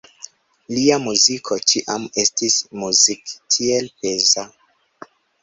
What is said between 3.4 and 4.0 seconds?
tiel